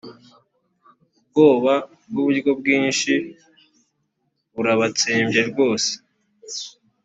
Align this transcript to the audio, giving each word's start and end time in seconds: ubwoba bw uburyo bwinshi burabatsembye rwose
ubwoba 1.19 1.73
bw 2.09 2.15
uburyo 2.21 2.51
bwinshi 2.59 3.13
burabatsembye 4.53 5.41
rwose 5.49 5.91